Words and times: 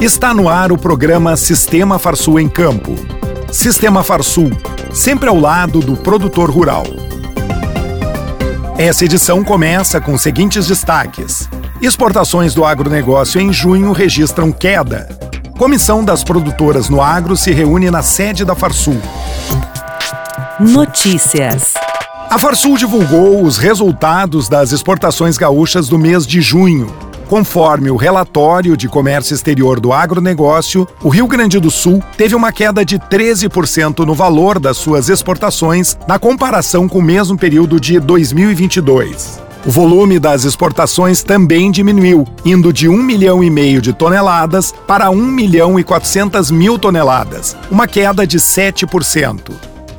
Está 0.00 0.32
no 0.32 0.48
ar 0.48 0.72
o 0.72 0.78
programa 0.78 1.36
Sistema 1.36 1.98
Farsul 1.98 2.40
em 2.40 2.48
Campo. 2.48 2.94
Sistema 3.52 4.02
Farsul, 4.02 4.50
sempre 4.94 5.28
ao 5.28 5.38
lado 5.38 5.80
do 5.80 5.94
produtor 5.94 6.50
rural. 6.50 6.86
Essa 8.78 9.04
edição 9.04 9.44
começa 9.44 10.00
com 10.00 10.14
os 10.14 10.22
seguintes 10.22 10.68
destaques. 10.68 11.50
Exportações 11.82 12.54
do 12.54 12.64
agronegócio 12.64 13.38
em 13.38 13.52
junho 13.52 13.92
registram 13.92 14.50
queda. 14.50 15.06
Comissão 15.58 16.02
das 16.02 16.24
produtoras 16.24 16.88
no 16.88 17.02
agro 17.02 17.36
se 17.36 17.52
reúne 17.52 17.90
na 17.90 18.00
sede 18.00 18.42
da 18.42 18.54
Farsul. 18.54 18.98
Notícias. 20.58 21.74
A 22.30 22.38
Farsul 22.38 22.78
divulgou 22.78 23.42
os 23.42 23.58
resultados 23.58 24.48
das 24.48 24.72
exportações 24.72 25.36
gaúchas 25.36 25.90
do 25.90 25.98
mês 25.98 26.26
de 26.26 26.40
junho. 26.40 27.09
Conforme 27.30 27.92
o 27.92 27.96
relatório 27.96 28.76
de 28.76 28.88
comércio 28.88 29.34
exterior 29.34 29.78
do 29.78 29.92
agronegócio, 29.92 30.84
o 31.00 31.08
Rio 31.08 31.28
Grande 31.28 31.60
do 31.60 31.70
Sul 31.70 32.02
teve 32.16 32.34
uma 32.34 32.50
queda 32.50 32.84
de 32.84 32.98
13% 32.98 34.04
no 34.04 34.16
valor 34.16 34.58
das 34.58 34.76
suas 34.76 35.08
exportações 35.08 35.96
na 36.08 36.18
comparação 36.18 36.88
com 36.88 36.98
o 36.98 37.02
mesmo 37.02 37.38
período 37.38 37.78
de 37.78 38.00
2022. 38.00 39.40
O 39.64 39.70
volume 39.70 40.18
das 40.18 40.42
exportações 40.42 41.22
também 41.22 41.70
diminuiu, 41.70 42.26
indo 42.44 42.72
de 42.72 42.88
1 42.88 43.00
milhão 43.00 43.44
e 43.44 43.48
meio 43.48 43.80
de 43.80 43.92
toneladas 43.92 44.74
para 44.84 45.08
1 45.08 45.14
milhão 45.14 45.78
e 45.78 45.84
400 45.84 46.50
mil 46.50 46.80
toneladas, 46.80 47.56
uma 47.70 47.86
queda 47.86 48.26
de 48.26 48.38
7%. 48.38 49.52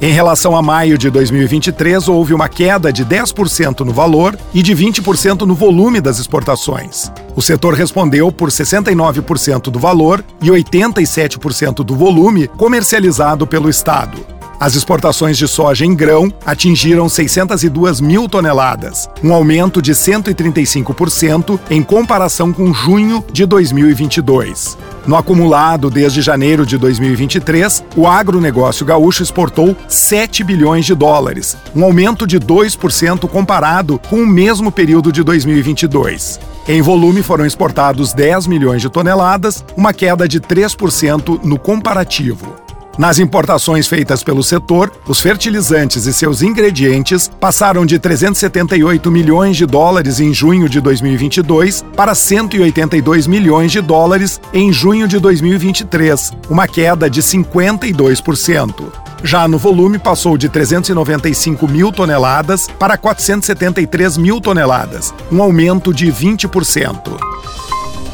Em 0.03 0.11
relação 0.11 0.57
a 0.57 0.63
maio 0.63 0.97
de 0.97 1.11
2023, 1.11 2.07
houve 2.07 2.33
uma 2.33 2.49
queda 2.49 2.91
de 2.91 3.05
10% 3.05 3.81
no 3.81 3.93
valor 3.93 4.35
e 4.51 4.63
de 4.63 4.75
20% 4.75 5.41
no 5.41 5.53
volume 5.53 6.01
das 6.01 6.17
exportações. 6.17 7.11
O 7.35 7.41
setor 7.41 7.75
respondeu 7.75 8.31
por 8.31 8.49
69% 8.49 9.69
do 9.69 9.77
valor 9.77 10.25
e 10.41 10.47
87% 10.47 11.83
do 11.83 11.95
volume 11.95 12.47
comercializado 12.47 13.45
pelo 13.45 13.69
Estado. 13.69 14.40
As 14.61 14.75
exportações 14.75 15.39
de 15.39 15.47
soja 15.47 15.87
em 15.87 15.95
grão 15.95 16.31
atingiram 16.45 17.09
602 17.09 17.99
mil 17.99 18.29
toneladas, 18.29 19.09
um 19.23 19.33
aumento 19.33 19.81
de 19.81 19.91
135% 19.91 21.59
em 21.71 21.81
comparação 21.81 22.53
com 22.53 22.71
junho 22.71 23.25
de 23.33 23.43
2022. 23.47 24.77
No 25.07 25.15
acumulado 25.15 25.89
desde 25.89 26.21
janeiro 26.21 26.63
de 26.63 26.77
2023, 26.77 27.83
o 27.95 28.05
agronegócio 28.05 28.85
gaúcho 28.85 29.23
exportou 29.23 29.75
7 29.87 30.43
bilhões 30.43 30.85
de 30.85 30.93
dólares, 30.93 31.57
um 31.75 31.83
aumento 31.83 32.27
de 32.27 32.39
2% 32.39 33.27
comparado 33.27 33.99
com 34.11 34.17
o 34.17 34.27
mesmo 34.27 34.71
período 34.71 35.11
de 35.11 35.23
2022. 35.23 36.39
Em 36.67 36.83
volume 36.83 37.23
foram 37.23 37.47
exportados 37.47 38.13
10 38.13 38.45
milhões 38.45 38.83
de 38.83 38.91
toneladas, 38.91 39.65
uma 39.75 39.91
queda 39.91 40.27
de 40.27 40.39
3% 40.39 41.39
no 41.43 41.57
comparativo. 41.57 42.60
Nas 42.97 43.19
importações 43.19 43.87
feitas 43.87 44.21
pelo 44.21 44.43
setor, 44.43 44.91
os 45.07 45.21
fertilizantes 45.21 46.05
e 46.05 46.13
seus 46.13 46.41
ingredientes 46.41 47.31
passaram 47.39 47.85
de 47.85 47.97
378 47.97 49.09
milhões 49.09 49.55
de 49.55 49.65
dólares 49.65 50.19
em 50.19 50.33
junho 50.33 50.67
de 50.67 50.81
2022 50.81 51.83
para 51.95 52.13
182 52.13 53.27
milhões 53.27 53.71
de 53.71 53.79
dólares 53.79 54.41
em 54.53 54.73
junho 54.73 55.07
de 55.07 55.19
2023, 55.19 56.31
uma 56.49 56.67
queda 56.67 57.09
de 57.09 57.21
52%. 57.21 58.91
Já 59.23 59.47
no 59.47 59.57
volume, 59.57 59.97
passou 59.97 60.37
de 60.37 60.49
395 60.49 61.67
mil 61.67 61.91
toneladas 61.91 62.67
para 62.79 62.97
473 62.97 64.17
mil 64.17 64.41
toneladas, 64.41 65.13
um 65.31 65.41
aumento 65.41 65.93
de 65.93 66.11
20%. 66.11 67.17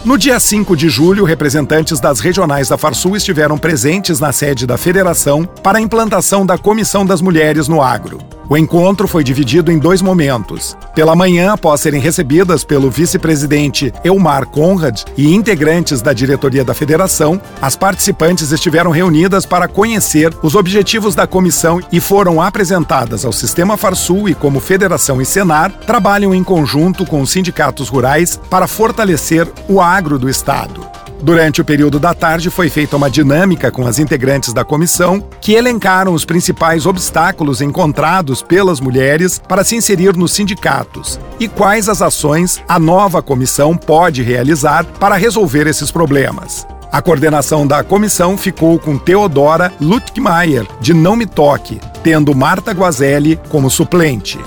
No 0.08 0.17
dia 0.17 0.39
5 0.39 0.73
de 0.77 0.88
julho, 0.88 1.25
representantes 1.25 2.00
das 2.00 2.22
regionais 2.22 2.69
da 2.69 2.77
Farsul 2.77 3.17
estiveram 3.17 3.58
presentes 3.58 4.22
na 4.22 4.31
sede 4.31 4.66
da 4.66 4.77
federação 4.77 5.44
para 5.61 5.80
a 5.80 5.81
implantação 5.81 6.45
da 6.45 6.58
Comissão 6.58 7.05
das 7.05 7.21
Mulheres 7.21 7.67
no 7.67 7.81
Agro. 7.81 8.36
O 8.49 8.55
encontro 8.55 9.09
foi 9.09 9.25
dividido 9.25 9.71
em 9.71 9.77
dois 9.77 10.02
momentos. 10.02 10.77
Pela 10.95 11.15
manhã, 11.15 11.52
após 11.52 11.81
serem 11.81 11.99
recebidas 11.99 12.63
pelo 12.63 12.89
vice-presidente 12.89 13.93
Elmar 14.05 14.47
Conrad 14.47 15.02
e 15.17 15.33
integrantes 15.33 16.02
da 16.02 16.13
diretoria 16.13 16.63
da 16.63 16.73
federação, 16.73 17.41
as 17.61 17.75
participantes 17.75 18.52
estiveram 18.52 18.89
reunidas 18.89 19.45
para 19.45 19.67
conhecer 19.67 20.33
os 20.41 20.55
objetivos 20.55 21.13
da 21.13 21.27
comissão 21.27 21.81
e 21.91 21.99
foram 21.99 22.41
apresentadas 22.41 23.25
ao 23.25 23.33
Sistema 23.33 23.75
Farsul 23.75 24.30
e 24.30 24.33
como 24.33 24.61
Federação 24.61 25.21
e 25.21 25.25
Senar 25.25 25.69
trabalham 25.86 26.33
em 26.33 26.43
conjunto 26.43 27.05
com 27.05 27.21
os 27.21 27.30
sindicatos 27.30 27.89
rurais 27.89 28.39
para 28.49 28.65
fortalecer 28.65 29.45
o 29.67 29.81
agro 29.81 30.17
do 30.17 30.30
estado. 30.30 30.96
Durante 31.22 31.61
o 31.61 31.66
período 31.66 32.00
da 32.00 32.14
tarde, 32.14 32.50
foi 32.50 32.70
feita 32.70 32.95
uma 32.95 33.10
dinâmica 33.10 33.72
com 33.72 33.88
as 33.88 33.98
integrantes 33.98 34.54
da 34.54 34.64
comissão, 34.64 35.23
que 35.42 35.54
elencaram 35.54 36.14
os 36.14 36.23
principais 36.23 36.86
obstáculos 36.86 37.61
encontrados 37.61 38.42
pelas 38.42 38.80
mulheres 38.80 39.42
para 39.48 39.64
se 39.64 39.76
inserir 39.76 40.16
nos 40.16 40.32
sindicatos 40.32 41.20
e 41.39 41.48
quais 41.48 41.89
as 41.89 42.02
ações 42.02 42.61
a 42.67 42.80
nova 42.80 43.22
comissão 43.22 43.76
pode 43.76 44.22
realizar 44.22 44.86
para 45.00 45.16
resolver 45.16 45.67
esses 45.67 45.92
problemas. 45.92 46.67
A 46.92 47.02
coordenação 47.02 47.67
da 47.67 47.84
comissão 47.84 48.38
ficou 48.38 48.80
com 48.80 48.98
Teodora 48.98 49.73
Lutkemeyer, 49.82 50.66
de 50.80 50.94
Não 50.94 51.16
Me 51.16 51.26
Toque, 51.26 51.82
tendo 52.04 52.34
Marta 52.34 52.72
Guazelli 52.72 53.39
como 53.49 53.70
suplente. 53.70 54.39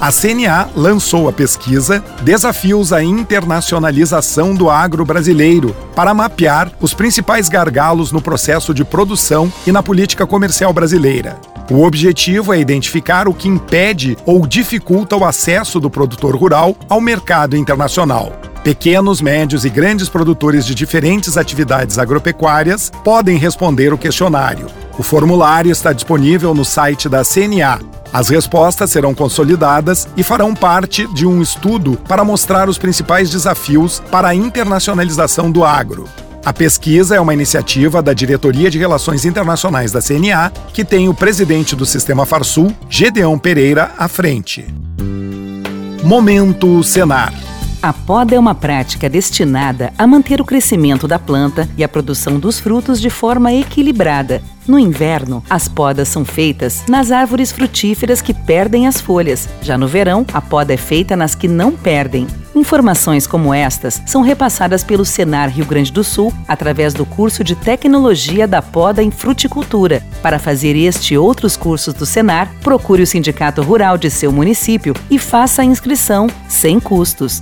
A 0.00 0.12
CNA 0.12 0.70
lançou 0.76 1.28
a 1.28 1.32
pesquisa 1.32 2.04
Desafios 2.22 2.92
à 2.92 3.02
Internacionalização 3.02 4.54
do 4.54 4.70
Agro 4.70 5.04
Brasileiro 5.04 5.74
para 5.92 6.14
mapear 6.14 6.70
os 6.80 6.94
principais 6.94 7.48
gargalos 7.48 8.12
no 8.12 8.22
processo 8.22 8.72
de 8.72 8.84
produção 8.84 9.52
e 9.66 9.72
na 9.72 9.82
política 9.82 10.24
comercial 10.24 10.72
brasileira. 10.72 11.40
O 11.68 11.82
objetivo 11.82 12.54
é 12.54 12.60
identificar 12.60 13.26
o 13.26 13.34
que 13.34 13.48
impede 13.48 14.16
ou 14.24 14.46
dificulta 14.46 15.16
o 15.16 15.24
acesso 15.24 15.80
do 15.80 15.90
produtor 15.90 16.36
rural 16.36 16.76
ao 16.88 17.00
mercado 17.00 17.56
internacional. 17.56 18.32
Pequenos, 18.62 19.20
médios 19.20 19.64
e 19.64 19.68
grandes 19.68 20.08
produtores 20.08 20.64
de 20.64 20.76
diferentes 20.76 21.36
atividades 21.36 21.98
agropecuárias 21.98 22.92
podem 23.02 23.36
responder 23.36 23.92
o 23.92 23.98
questionário. 23.98 24.66
O 24.96 25.02
formulário 25.02 25.72
está 25.72 25.92
disponível 25.92 26.54
no 26.54 26.64
site 26.64 27.08
da 27.08 27.24
CNA 27.24 27.97
as 28.12 28.28
respostas 28.28 28.90
serão 28.90 29.14
consolidadas 29.14 30.08
e 30.16 30.22
farão 30.22 30.54
parte 30.54 31.06
de 31.12 31.26
um 31.26 31.42
estudo 31.42 31.98
para 32.08 32.24
mostrar 32.24 32.68
os 32.68 32.78
principais 32.78 33.30
desafios 33.30 34.02
para 34.10 34.28
a 34.28 34.34
internacionalização 34.34 35.50
do 35.50 35.64
agro. 35.64 36.08
A 36.44 36.52
pesquisa 36.52 37.16
é 37.16 37.20
uma 37.20 37.34
iniciativa 37.34 38.00
da 38.00 38.14
Diretoria 38.14 38.70
de 38.70 38.78
Relações 38.78 39.24
Internacionais 39.24 39.92
da 39.92 40.00
CNA, 40.00 40.50
que 40.72 40.84
tem 40.84 41.08
o 41.08 41.14
presidente 41.14 41.76
do 41.76 41.84
Sistema 41.84 42.24
Farsul, 42.24 42.74
Gedeão 42.88 43.38
Pereira, 43.38 43.92
à 43.98 44.08
frente. 44.08 44.66
Momento 46.02 46.82
Senar. 46.82 47.47
A 47.80 47.92
poda 47.92 48.34
é 48.34 48.38
uma 48.38 48.56
prática 48.56 49.08
destinada 49.08 49.92
a 49.96 50.04
manter 50.04 50.40
o 50.40 50.44
crescimento 50.44 51.06
da 51.06 51.16
planta 51.16 51.68
e 51.76 51.84
a 51.84 51.88
produção 51.88 52.36
dos 52.36 52.58
frutos 52.58 53.00
de 53.00 53.08
forma 53.08 53.52
equilibrada. 53.52 54.42
No 54.66 54.80
inverno, 54.80 55.44
as 55.48 55.68
podas 55.68 56.08
são 56.08 56.24
feitas 56.24 56.82
nas 56.88 57.12
árvores 57.12 57.52
frutíferas 57.52 58.20
que 58.20 58.34
perdem 58.34 58.88
as 58.88 59.00
folhas. 59.00 59.48
Já 59.62 59.78
no 59.78 59.86
verão, 59.86 60.26
a 60.32 60.40
poda 60.40 60.74
é 60.74 60.76
feita 60.76 61.16
nas 61.16 61.36
que 61.36 61.46
não 61.46 61.70
perdem. 61.70 62.26
Informações 62.52 63.28
como 63.28 63.54
estas 63.54 64.02
são 64.04 64.22
repassadas 64.22 64.82
pelo 64.82 65.04
Senar 65.04 65.48
Rio 65.48 65.64
Grande 65.64 65.92
do 65.92 66.02
Sul 66.02 66.34
através 66.48 66.92
do 66.92 67.06
curso 67.06 67.44
de 67.44 67.54
Tecnologia 67.54 68.48
da 68.48 68.60
Poda 68.60 69.04
em 69.04 69.12
Fruticultura. 69.12 70.02
Para 70.20 70.40
fazer 70.40 70.74
este 70.74 71.14
e 71.14 71.18
outros 71.18 71.56
cursos 71.56 71.94
do 71.94 72.04
Senar, 72.04 72.52
procure 72.60 73.04
o 73.04 73.06
Sindicato 73.06 73.62
Rural 73.62 73.96
de 73.96 74.10
seu 74.10 74.32
município 74.32 74.94
e 75.08 75.16
faça 75.16 75.62
a 75.62 75.64
inscrição 75.64 76.26
sem 76.48 76.80
custos. 76.80 77.40